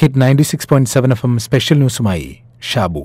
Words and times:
hit 0.00 0.20
ninety 0.20 0.42
six 0.42 0.68
point 0.68 0.90
seven 0.90 1.10
F 1.12 1.26
M 1.26 1.38
special 1.38 1.78
ന്യൂസുമായി 1.78 2.28
ഷാബു 2.62 3.02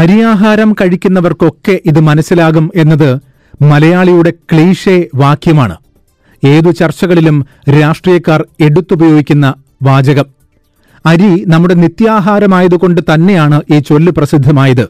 അരിയാഹാരം 0.00 0.72
കഴിക്കുന്നവർക്കൊക്കെ 0.72 1.80
ഇത് 1.86 2.00
മനസ്സിലാകും 2.00 2.70
എന്നത് 2.76 3.10
മലയാളിയുടെ 3.62 4.30
ക്ലീഷേ 4.52 4.96
വാക്യമാണ് 5.14 5.76
ഏതു 6.42 6.70
ചർച്ചകളിലും 6.70 7.36
രാഷ്ട്രീയക്കാർ 7.70 8.40
എടുത്തുപയോഗിക്കുന്ന 8.60 9.46
വാചകം 9.82 10.28
അരി 11.04 11.44
നമ്മുടെ 11.44 11.74
നിത്യാഹാരമായതുകൊണ്ട് 11.74 13.00
തന്നെയാണ് 13.10 13.60
ഈ 13.70 13.78
ചൊല്ല് 13.80 14.12
പ്രസിദ്ധമായത് 14.12 14.86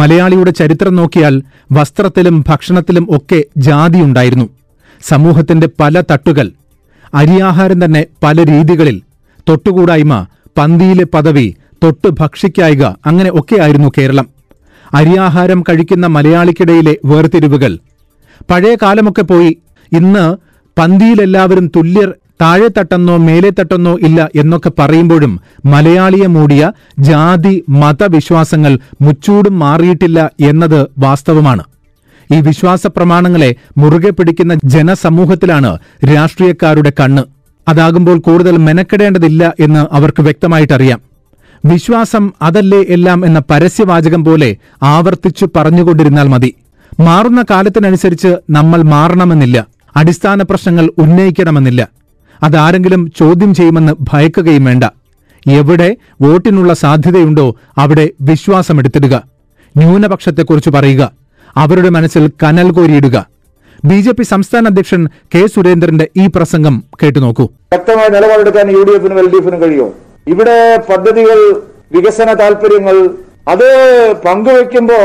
മലയാളിയുടെ 0.00 0.50
ചരിത്രം 0.50 0.94
നോക്കിയാൽ 0.94 1.34
വസ്ത്രത്തിലും 1.72 2.44
ഭക്ഷണത്തിലും 2.48 3.06
ഒക്കെ 3.14 3.40
ജാതിയുണ്ടായിരുന്നു 3.56 4.46
സമൂഹത്തിന്റെ 5.00 5.68
പല 5.78 6.02
തട്ടുകൾ 6.10 6.46
അരിയാഹാരം 7.12 7.84
തന്നെ 7.84 8.06
പല 8.22 8.44
രീതികളിൽ 8.44 8.96
തൊട്ടുകൂടായ്മ 9.46 10.14
പന്തിയിലെ 10.56 11.04
പദവി 11.04 11.46
തൊട്ട് 11.82 12.08
ഭക്ഷിക്കായിക 12.20 12.84
അങ്ങനെ 13.06 13.30
ഒക്കെയായിരുന്നു 13.30 13.90
കേരളം 13.98 14.26
അരിയാഹാരം 14.94 15.60
കഴിക്കുന്ന 15.62 16.06
മലയാളിക്കിടയിലെ 16.06 16.98
വേർതിരിവുകൾ 17.04 17.72
പഴയ 18.50 18.74
കാലമൊക്കെ 18.82 19.22
പോയി 19.22 19.52
ഇന്ന് 19.92 20.24
പന്തിയിലെല്ലാവരും 20.76 21.66
തുല്യർ 21.66 22.10
മേലെ 23.20 23.50
തട്ടെന്നോ 23.50 23.94
ഇല്ല 24.02 24.28
എന്നൊക്കെ 24.34 24.70
പറയുമ്പോഴും 24.78 25.32
മലയാളിയെ 25.64 26.28
മൂടിയ 26.28 26.62
ജാതി 27.00 27.54
മതവിശ്വാസങ്ങൾ 27.74 28.72
മുച്ചൂടും 29.02 29.56
മാറിയിട്ടില്ല 29.58 30.18
എന്നത് 30.50 30.80
വാസ്തവമാണ് 30.98 31.64
ഈ 32.30 32.38
വിശ്വാസ 32.40 32.86
പ്രമാണങ്ങളെ 32.86 33.48
മുറുകെ 33.76 34.10
പിടിക്കുന്ന 34.10 34.52
ജനസമൂഹത്തിലാണ് 34.74 35.70
രാഷ്ട്രീയക്കാരുടെ 36.12 36.92
കണ്ണ് 37.00 37.22
അതാകുമ്പോൾ 37.66 38.16
കൂടുതൽ 38.18 38.54
മെനക്കെടേണ്ടതില്ല 38.58 39.52
എന്ന് 39.60 39.82
അവർക്ക് 39.92 40.22
വ്യക്തമായിട്ടറിയാം 40.22 41.00
വിശ്വാസം 41.64 42.24
അതല്ലേ 42.42 42.80
എല്ലാം 42.90 43.24
എന്ന 43.24 43.38
പരസ്യവാചകം 43.50 44.22
പോലെ 44.24 44.48
ആവർത്തിച്ചു 44.86 45.46
പറഞ്ഞുകൊണ്ടിരുന്നാൽ 45.56 46.28
മതി 46.28 46.50
മാറുന്ന 47.00 47.42
കാലത്തിനനുസരിച്ച് 47.50 48.30
നമ്മൾ 48.50 48.80
മാറണമെന്നില്ല 48.90 49.58
അടിസ്ഥാന 49.94 50.42
പ്രശ്നങ്ങൾ 50.42 50.86
ഉന്നയിക്കണമെന്നില്ല 50.98 51.82
അതാരെങ്കിലും 52.42 53.02
ചോദ്യം 53.20 53.54
ചെയ്യുമെന്ന് 53.54 53.92
ഭയക്കുകയും 54.12 54.64
വേണ്ട 54.64 54.84
എവിടെ 55.46 55.88
വോട്ടിനുള്ള 56.20 56.72
സാധ്യതയുണ്ടോ 56.74 57.46
അവിടെ 57.78 58.06
വിശ്വാസമെടുത്തിടുക 58.20 59.14
ന്യൂനപക്ഷത്തെക്കുറിച്ച് 59.74 60.70
പറയുക 60.70 61.04
അവരുടെ 61.56 61.88
മനസ്സിൽ 61.88 62.24
കനൽ 62.42 62.68
കോരിയിടുക 62.70 63.16
ബി 63.84 63.98
ജെ 64.00 64.12
പി 64.12 64.24
സംസ്ഥാന 64.24 64.66
അധ്യക്ഷൻ 64.66 65.00
കെ 65.34 65.42
സുരേന്ദ്രന്റെ 65.46 66.06
ഈ 66.16 66.26
പ്രസംഗം 66.26 66.74
കേട്ടുനോക്കൂ 67.02 67.44
വ്യക്തമായ 67.72 68.08
നിലപാടെടുക്കാൻ 68.08 68.70
യു 68.70 68.82
ഡി 68.84 68.92
എഫിനും 68.94 69.18
എൽ 69.18 69.28
ഡി 69.32 69.38
എഫിനും 69.38 69.60
കഴിയും 69.62 69.90
ഇവിടെ 70.26 70.56
പദ്ധതികൾ 70.88 71.38
വികസന 71.92 72.32
താല്പര്യങ്ങൾ 72.34 72.96
അത് 73.48 73.68
പങ്കുവെക്കുമ്പോ 74.24 75.00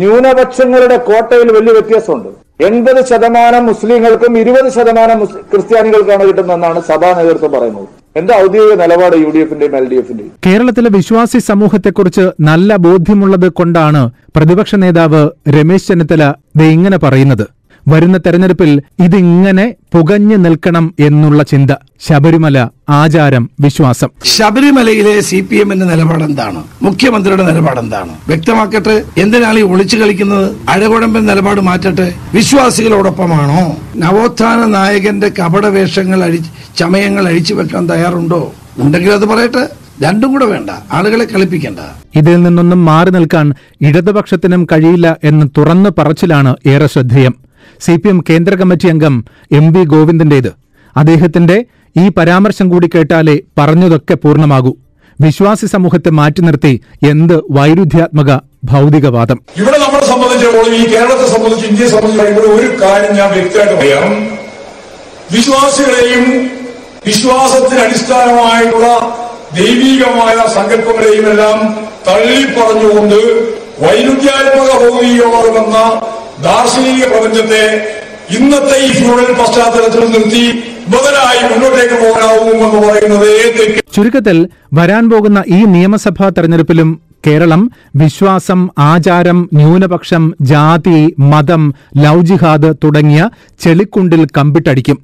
ന്യൂനപക്ഷങ്ങളുടെ 0.00 0.96
കോട്ടയിൽ 1.06 1.48
വലിയ 1.52 1.72
വ്യത്യാസമുണ്ട് 1.72 2.30
എൺപത് 2.60 3.00
ശതമാനം 3.06 3.62
മുസ്ലിങ്ങൾക്കും 3.66 4.32
ഇരുപത് 4.40 4.68
ശതമാനം 4.72 5.18
ക്രിസ്ത്യാനികൾക്കാണ് 5.52 6.22
കിട്ടുന്നതെന്നാണ് 6.22 6.80
സഭാ 6.88 7.10
നേതൃത്വം 7.18 7.52
പറയുന്നത് 7.52 7.86
എന്താ 8.16 8.34
ഔദ്യോഗിക 8.44 8.74
നിലപാട് 8.80 9.14
യു 9.16 9.28
ഡി 9.28 9.40
എഫിന്റെയും 9.40 9.74
എൽ 9.76 9.84
ഡി 9.88 9.96
എഫിന്റെയും 9.96 10.32
കേരളത്തിലെ 10.46 10.90
വിശ്വാസി 10.96 11.38
സമൂഹത്തെക്കുറിച്ച് 11.42 12.24
നല്ല 12.42 12.76
ബോധ്യമുള്ളത് 12.86 13.48
കൊണ്ടാണ് 13.52 14.02
പ്രതിപക്ഷ 14.36 14.74
നേതാവ് 14.76 15.22
രമേശ് 15.50 15.88
ചെന്നിത്തല 15.88 16.24
ഇങ്ങനെ 16.70 16.98
പറയുന്നത് 16.98 17.46
വരുന്ന 17.88 18.16
തെരഞ്ഞെടുപ്പിൽ 18.18 18.70
ഇതിങ്ങനെ 19.04 19.64
പുകഞ്ഞു 19.94 20.36
നിൽക്കണം 20.36 20.84
എന്നുള്ള 21.00 21.42
ചിന്ത 21.42 21.72
ശബരിമല 22.06 22.58
ആചാരം 22.96 23.44
വിശ്വാസം 23.60 24.10
ശബരിമലയിലെ 24.28 25.14
സി 25.20 25.38
പി 25.40 25.56
എമ്മിന്റെ 25.56 25.86
നിലപാടെന്താണ് 25.86 26.60
മുഖ്യമന്ത്രിയുടെ 26.82 27.44
നിലപാടെന്താണ് 27.44 28.12
വ്യക്തമാക്കട്ടെ 28.28 28.96
എന്തിനാണ് 29.18 29.58
ഈ 29.58 29.66
ഒളിച്ചു 29.68 29.96
കളിക്കുന്നത് 29.96 30.46
അഴകുഴമ്പൻ 30.68 31.24
നിലപാട് 31.26 31.60
മാറ്റട്ടെ 31.60 32.08
വിശ്വാസികളോടൊപ്പമാണോ 32.34 33.64
നവോത്ഥാന 34.02 34.60
നായകന്റെ 34.70 35.30
വേഷങ്ങൾ 35.70 36.22
അഴി 36.22 36.40
ചമയങ്ങൾ 36.76 37.26
അഴിച്ചു 37.26 37.54
വെക്കാൻ 37.54 37.84
തയ്യാറുണ്ടോ 37.88 38.42
ഉണ്ടെങ്കിൽ 38.78 39.12
അത് 39.12 39.26
പറയട്ടെ 39.26 39.64
രണ്ടും 40.02 40.30
കൂടെ 40.32 40.46
വേണ്ട 40.46 40.70
ആളുകളെ 40.92 41.24
കളിപ്പിക്കേണ്ട 41.24 41.80
ഇതിൽ 42.16 42.36
നിന്നൊന്നും 42.42 42.80
മാറി 42.84 43.10
നിൽക്കാൻ 43.10 43.46
ഇടതുപക്ഷത്തിനും 43.80 44.62
കഴിയില്ല 44.72 45.08
എന്ന് 45.24 45.44
തുറന്നു 45.56 45.90
പറച്ചിലാണ് 45.98 46.52
ഏറെ 46.66 46.86
ശ്രദ്ധേയം 46.86 47.34
സി 47.80 47.94
പി 47.96 48.08
എം 48.08 48.18
കേന്ദ്ര 48.28 48.52
കമ്മിറ്റി 48.54 48.88
അംഗം 48.88 49.14
എം 49.52 49.66
വി 49.72 49.82
ഗോവിന്ദന്റേത് 49.84 50.50
അദ്ദേഹത്തിന്റെ 50.96 51.56
ഈ 51.96 52.04
പരാമർശം 52.16 52.66
കൂടി 52.68 52.88
കേട്ടാലേ 52.88 53.36
പറഞ്ഞതൊക്കെ 53.58 54.14
പൂർണ്ണമാകൂ 54.16 54.72
വിശ്വാസി 55.18 55.66
സമൂഹത്തെ 55.66 56.10
മാറ്റി 56.12 56.42
നിർത്തി 56.42 56.72
എന്ത് 57.08 57.36
വൈരുദ്ധ്യാത്മക 57.50 58.32
ഭൗതികവാദം 58.64 59.38
ഇവിടെ 59.60 59.78
നമ്മളെ 59.78 60.04
സംബന്ധിച്ചിടത്തോളം 60.06 60.74
ഈ 60.74 60.84
കേരളത്തെ 60.92 61.26
സംബന്ധിച്ച് 61.32 61.66
ഇന്ത്യയെ 61.66 61.90
സംബന്ധിച്ച് 61.94 62.50
ഒരു 62.52 62.68
കാര്യം 62.82 63.12
ഞാൻ 63.16 63.30
വ്യക്തമായിട്ട് 63.32 63.76
പറയാം 63.76 64.06
വിശ്വാസികളെയും 65.32 66.26
വിശ്വാസത്തിന് 67.06 67.80
അടിസ്ഥാനമായിട്ടുള്ള 67.80 68.86
ദൈവീകമായ 69.54 70.36
സങ്കല്പങ്ങളെയും 70.54 71.26
എല്ലാം 71.30 71.58
തള്ളിപ്പറഞ്ഞുകൊണ്ട് 72.08 73.20
വൈരുദ്ധ്യാത്മക 73.82 74.70
ഭൗതികവാദം 74.82 75.56
എന്ന 75.60 75.78
ദാർശനിക 76.44 77.04
പ്രപഞ്ചത്തെ 77.08 77.62
ഇന്നത്തെ 78.36 78.76
ഈ 78.84 78.90
ഫ്യൂഡൽ 78.94 79.28
പശ്ചാത്തലത്തിൽ 79.34 80.02
നിർത്തി 80.10 80.44
മുതലായി 80.88 81.40
മുന്നോട്ടേക്ക് 81.44 81.96
പോകാവുമെന്ന് 82.02 82.80
പറയുന്നത് 82.84 83.30
ചുരുക്കത്തിൽ 83.94 84.38
വരാൻ 84.74 85.04
പോകുന്ന 85.10 85.38
ഈ 85.48 85.60
നിയമസഭാ 85.66 86.26
തെരഞ്ഞെടുപ്പിലും 86.28 86.90
കേരളം 87.26 87.62
വിശ്വാസം 87.94 88.60
ആചാരം 88.84 89.38
ന്യൂനപക്ഷം 89.54 90.24
ജാതി 90.42 90.98
മതം 91.32 91.62
ലൗജിഹാദ് 91.96 92.70
തുടങ്ങിയ 92.84 93.22
ചെളിക്കുണ്ടിൽ 93.60 94.22
കമ്പിട്ടടിക്കും 94.38 94.98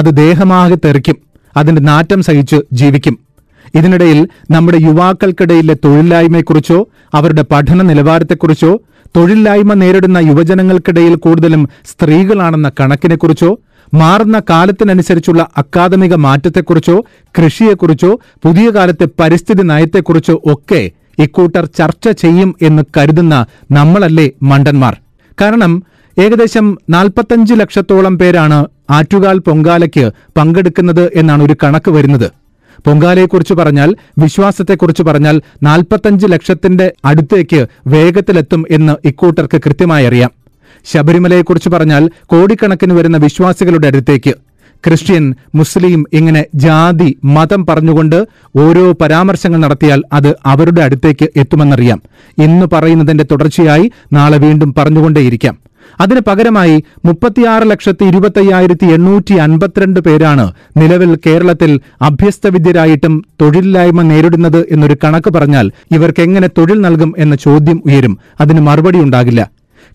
അത് 0.00 0.10
ദേഹമാകെ 0.16 0.78
തെറിക്കും 0.84 1.16
അതിന്റെ 1.56 1.82
നാറ്റം 1.82 2.20
സഹിച്ച് 2.22 2.58
ജീവിക്കും 2.72 3.14
ഇതിനിടയിൽ 3.74 4.18
നമ്മുടെ 4.50 4.78
യുവാക്കൾക്കിടയിലെ 4.82 5.74
തൊഴിലില്ലായ്മയെക്കുറിച്ചോ 5.84 6.78
അവരുടെ 7.14 7.44
പഠന 7.50 7.82
നിലവാരത്തെക്കുറിച്ചോ 7.82 8.72
തൊഴിലില്ലായ്മ 9.14 9.74
നേരിടുന്ന 9.74 10.18
യുവജനങ്ങൾക്കിടയിൽ 10.26 11.14
കൂടുതലും 11.18 11.62
സ്ത്രീകളാണെന്ന 11.84 12.68
കണക്കിനെക്കുറിച്ചോ 12.80 13.50
മാറുന്ന 13.92 14.38
കാലത്തിനനുസരിച്ചുള്ള 14.48 15.42
അക്കാദമിക 15.56 16.14
മാറ്റത്തെക്കുറിച്ചോ 16.22 16.96
കൃഷിയെക്കുറിച്ചോ 17.34 18.10
പുതിയ 18.44 18.68
കാലത്തെ 18.70 19.06
പരിസ്ഥിതി 19.20 19.62
നയത്തെക്കുറിച്ചോ 19.62 20.34
ഒക്കെ 20.46 20.80
ഇക്കൂട്ടർ 21.18 21.64
ചർച്ച 21.78 22.08
ചെയ്യും 22.20 22.50
എന്ന് 22.62 22.82
കരുതുന്ന 22.96 23.36
നമ്മളല്ലേ 23.70 24.26
മണ്ടന്മാർ 24.42 24.96
കാരണം 25.38 25.72
ഏകദേശം 26.16 26.66
നാൽപ്പത്തഞ്ച് 26.90 27.54
ലക്ഷത്തോളം 27.54 28.14
പേരാണ് 28.16 28.58
ആറ്റുകാൽ 28.90 29.38
പൊങ്കാലയ്ക്ക് 29.38 30.04
പങ്കെടുക്കുന്നത് 30.36 31.04
എന്നാണ് 31.16 31.42
ഒരു 31.42 31.56
കണക്ക് 31.62 31.90
വരുന്നത് 31.90 32.28
പൊങ്കാലയെക്കുറിച്ച് 32.86 33.54
പറഞ്ഞാൽ 33.54 33.90
വിശ്വാസത്തെക്കുറിച്ച് 34.18 35.02
പറഞ്ഞാൽ 35.02 35.36
നാൽപ്പത്തഞ്ച് 35.62 36.26
ലക്ഷത്തിന്റെ 36.26 36.92
അടുത്തേക്ക് 37.04 37.60
വേഗത്തിലെത്തും 37.86 38.64
എന്ന് 38.70 38.94
ഇക്കൂട്ടർക്ക് 39.04 39.58
കൃത്യമായി 39.64 40.04
അറിയാം 40.04 40.32
ശബരിമലയെക്കുറിച്ച് 40.86 41.68
പറഞ്ഞാൽ 41.68 42.02
കോടിക്കണക്കിന് 42.26 42.94
വരുന്ന 42.94 43.16
വിശ്വാസികളുടെ 43.16 43.86
അടുത്തേക്ക് 43.86 44.32
ക്രിസ്ത്യൻ 44.84 45.24
മുസ്ലിം 45.54 46.06
ഇങ്ങനെ 46.12 46.46
ജാതി 46.54 47.18
മതം 47.28 47.66
പറഞ്ഞുകൊണ്ട് 47.66 48.18
ഓരോ 48.58 48.92
പരാമർശങ്ങൾ 49.00 49.58
നടത്തിയാൽ 49.58 50.02
അത് 50.12 50.36
അവരുടെ 50.46 50.82
അടുത്തേക്ക് 50.82 51.28
എത്തുമെന്നറിയാം 51.36 52.00
ഇന്ന് 52.38 52.66
പറയുന്നതിന്റെ 52.72 53.24
തുടർച്ചയായി 53.24 53.86
നാളെ 54.12 54.36
വീണ്ടും 54.36 54.74
പറഞ്ഞുകൊണ്ടേയിരിക്കാം 54.74 55.56
അതിന് 56.00 56.20
പകരമായി 56.20 56.76
മുപ്പത്തിയാറ് 57.04 57.66
ലക്ഷത്തി 57.70 58.04
ഇരുപത്തയ്യായിരത്തി 58.04 58.86
എണ്ണൂറ്റി 58.92 59.34
അൻപത്തിരണ്ട് 59.38 60.00
പേരാണ് 60.00 60.46
നിലവിൽ 60.78 61.12
കേരളത്തിൽ 61.26 61.72
അഭ്യസ്തവിദ്യരായിട്ടും 62.02 63.14
തൊഴിലില്ലായ്മ 63.42 64.02
നേരിടുന്നത് 64.02 64.60
എന്നൊരു 64.70 64.96
കണക്ക് 65.04 65.32
പറഞ്ഞാൽ 65.32 65.66
ഇവർക്ക് 65.94 66.22
എങ്ങനെ 66.22 66.50
തൊഴിൽ 66.58 66.80
നൽകും 66.80 67.12
എന്ന 67.18 67.36
ചോദ്യം 67.44 67.80
ഉയരും 67.84 68.14
അതിന് 68.40 68.60
മറുപടി 68.60 68.98
ഉണ്ടാകില്ല 68.98 69.42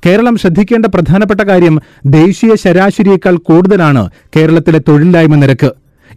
കേരളം 0.04 0.36
ശ്രദ്ധിക്കേണ്ട 0.38 0.86
പ്രധാനപ്പെട്ട 0.86 1.42
കാര്യം 1.42 1.76
ദേശീയ 2.14 2.54
ശരാശരിയേക്കാൾ 2.56 3.36
കൂടുതലാണ് 3.48 4.02
കേരളത്തിലെ 4.36 4.80
തൊഴിലില്ലായ്മ 4.88 5.36
നിരക്ക് 5.36 5.70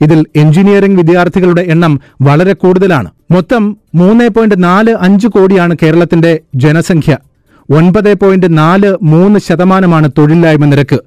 ഇതിൽ 0.00 0.18
എഞ്ചിനീയറിംഗ് 0.36 0.98
വിദ്യാർത്ഥികളുടെ 0.98 1.62
എണ്ണം 1.66 1.92
വളരെ 2.22 2.54
കൂടുതലാണ് 2.54 3.08
മൊത്തം 3.30 3.62
മൂന്ന് 3.94 4.26
പോയിന്റ് 4.30 4.56
നാല് 4.64 4.92
അഞ്ച് 5.00 5.28
കോടിയാണ് 5.28 5.74
കേരളത്തിന്റെ 5.82 6.32
ജനസംഖ്യ 6.56 7.14
ഒൻപത് 7.68 8.10
പോയിന്റ് 8.14 8.56
നാല് 8.58 8.90
മൂന്ന് 9.02 9.38
ശതമാനമാണ് 9.38 10.08
തൊഴിലില്ലായ്മ 10.18 10.64
നിരക്ക് 10.64 10.98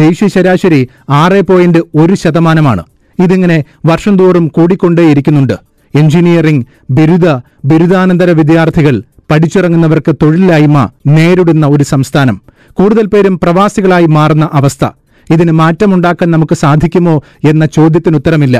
ദേശീയ 0.00 0.28
ശരാശരി 0.28 0.80
ആറ് 1.14 1.40
പോയിന്റ് 1.48 1.80
ഒരു 1.94 2.14
ശതമാനമാണ് 2.14 2.82
ഇതിങ്ങനെ 3.18 3.58
വർഷം 3.86 4.14
തോറും 4.18 4.46
കൂടിക്കൊണ്ടേയിരിക്കുന്നുണ്ട് 4.48 5.56
എഞ്ചിനീയറിംഗ് 5.94 6.66
ബിരുദ 6.90 7.26
ബിരുദാനന്തര 7.64 8.30
വിദ്യാർത്ഥികൾ 8.30 8.94
പഠിച്ചിറങ്ങുന്നവർക്ക് 9.30 10.12
തൊഴിലില്ലായ്മ 10.22 10.78
നേരിടുന്ന 11.08 11.66
ഒരു 11.66 11.84
സംസ്ഥാനം 11.84 12.36
കൂടുതൽ 12.78 13.06
പേരും 13.06 13.38
പ്രവാസികളായി 13.38 14.06
മാറുന്ന 14.06 14.48
അവസ്ഥ 14.52 14.84
ഇതിന് 15.26 15.52
മാറ്റമുണ്ടാക്കാൻ 15.52 16.30
നമുക്ക് 16.30 16.54
സാധിക്കുമോ 16.54 17.14
എന്ന 17.44 17.66
ചോദ്യത്തിനുത്തരമില്ല 17.66 18.56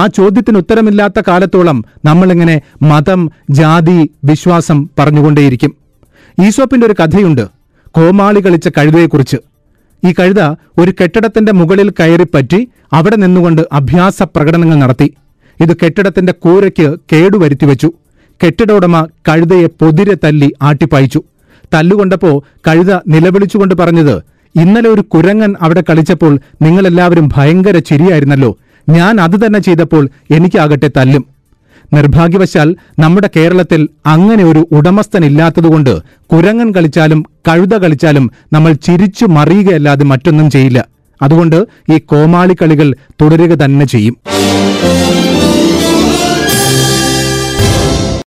ആ 0.00 0.06
ചോദ്യത്തിന് 0.16 0.58
ഉത്തരമില്ലാത്ത 0.58 1.18
കാലത്തോളം 1.26 1.84
നമ്മളിങ്ങനെ 2.04 2.56
മതം 2.82 3.20
ജാതി 3.50 3.98
വിശ്വാസം 4.24 4.88
പറഞ്ഞുകൊണ്ടേയിരിക്കും 4.98 5.72
ഈസോപ്പിന്റെ 6.38 6.84
ഒരു 6.86 6.94
കഥയുണ്ട് 6.94 7.44
കോമാളി 7.94 8.40
കളിച്ച 8.40 8.68
കഴുതയെക്കുറിച്ച് 8.68 9.38
ഈ 10.02 10.10
കഴുത 10.12 10.40
ഒരു 10.78 10.90
കെട്ടിടത്തിന്റെ 10.98 11.52
മുകളിൽ 11.52 11.88
കയറിപ്പറ്റി 11.90 12.58
അവിടെ 12.92 13.16
നിന്നുകൊണ്ട് 13.16 13.62
അഭ്യാസ 13.72 14.18
പ്രകടനങ്ങൾ 14.34 14.76
നടത്തി 14.76 15.08
ഇത് 15.60 15.72
കെട്ടിടത്തിന്റെ 15.76 16.32
കൂരയ്ക്ക് 16.42 16.88
കേടുവരുത്തിവെച്ചു 17.12 17.88
ഉടമ 18.74 18.96
കഴുതയെ 19.28 19.68
പൊതിരെ 19.80 20.14
തല്ലി 20.24 20.48
ആട്ടിപ്പായിച്ചു 20.62 21.20
തല്ലുകൊണ്ടപ്പോൾ 21.72 22.34
കഴുത 22.68 22.92
നിലവിളിച്ചുകൊണ്ട് 23.06 23.74
പറഞ്ഞത് 23.74 24.16
ഇന്നലെ 24.54 24.88
ഒരു 24.88 25.02
കുരങ്ങൻ 25.14 25.52
അവിടെ 25.62 25.82
കളിച്ചപ്പോൾ 25.82 26.32
നിങ്ങളെല്ലാവരും 26.62 27.26
ഭയങ്കര 27.36 27.78
ചിരിയായിരുന്നല്ലോ 27.88 28.50
ഞാൻ 28.88 29.14
അത് 29.20 29.36
തന്നെ 29.44 29.60
ചെയ്തപ്പോൾ 29.60 30.04
എനിക്കാകട്ടെ 30.30 30.88
തല്ലും 30.96 31.24
നിർഭാഗ്യവശാൽ 31.92 32.68
നമ്മുടെ 32.98 33.28
കേരളത്തിൽ 33.36 33.82
അങ്ങനെ 34.06 34.44
ഒരു 34.44 34.68
ഉടമസ്ഥനില്ലാത്തതുകൊണ്ട് 34.72 35.92
കുരങ്ങൻ 36.32 36.72
കളിച്ചാലും 36.72 37.20
കഴുത 37.48 37.76
കളിച്ചാലും 37.76 38.30
നമ്മൾ 38.52 38.72
ചിരിച്ചു 38.82 39.26
മറിയുകയല്ലാതെ 39.30 40.04
മറ്റൊന്നും 40.04 40.50
ചെയ്യില്ല 40.50 40.82
അതുകൊണ്ട് 41.20 41.58
ഈ 41.92 41.98
കോമാളിക്കളികൾ 42.08 42.88
തുടരുക 43.22 43.64
തന്നെ 43.64 43.84
ചെയ്യും 43.84 44.16